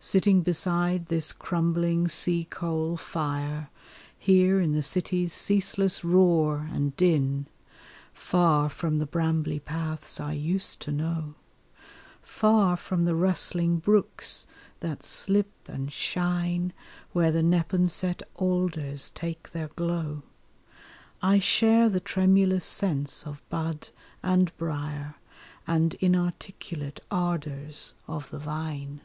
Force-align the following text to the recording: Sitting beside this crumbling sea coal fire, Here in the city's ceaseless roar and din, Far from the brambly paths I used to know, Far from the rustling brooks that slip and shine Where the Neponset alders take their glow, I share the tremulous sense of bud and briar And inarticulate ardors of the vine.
Sitting 0.00 0.42
beside 0.42 1.06
this 1.06 1.32
crumbling 1.32 2.06
sea 2.06 2.46
coal 2.48 2.96
fire, 2.96 3.68
Here 4.16 4.60
in 4.60 4.70
the 4.70 4.80
city's 4.80 5.32
ceaseless 5.32 6.04
roar 6.04 6.68
and 6.72 6.96
din, 6.96 7.46
Far 8.14 8.68
from 8.68 9.00
the 9.00 9.06
brambly 9.08 9.58
paths 9.58 10.20
I 10.20 10.34
used 10.34 10.80
to 10.82 10.92
know, 10.92 11.34
Far 12.22 12.76
from 12.76 13.06
the 13.06 13.16
rustling 13.16 13.78
brooks 13.80 14.46
that 14.78 15.02
slip 15.02 15.52
and 15.68 15.90
shine 15.92 16.72
Where 17.12 17.32
the 17.32 17.42
Neponset 17.42 18.22
alders 18.36 19.10
take 19.10 19.50
their 19.50 19.68
glow, 19.74 20.22
I 21.20 21.40
share 21.40 21.88
the 21.88 21.98
tremulous 22.00 22.64
sense 22.64 23.26
of 23.26 23.42
bud 23.48 23.88
and 24.22 24.56
briar 24.58 25.16
And 25.66 25.94
inarticulate 25.94 27.00
ardors 27.10 27.94
of 28.06 28.30
the 28.30 28.38
vine. 28.38 29.00